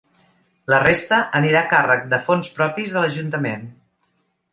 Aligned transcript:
La 0.73 0.77
resta 0.83 1.19
anirà 1.39 1.61
a 1.61 1.69
càrrec 1.73 2.07
de 2.13 2.19
fons 2.29 2.49
propis 2.57 2.95
de 2.95 3.05
l’ajuntament. 3.05 3.69